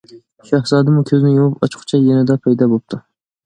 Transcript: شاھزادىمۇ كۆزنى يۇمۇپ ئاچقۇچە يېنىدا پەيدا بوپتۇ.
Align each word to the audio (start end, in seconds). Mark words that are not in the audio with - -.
شاھزادىمۇ 0.51 1.03
كۆزنى 1.11 1.35
يۇمۇپ 1.35 1.63
ئاچقۇچە 1.69 2.03
يېنىدا 2.09 2.41
پەيدا 2.49 2.73
بوپتۇ. 2.77 3.05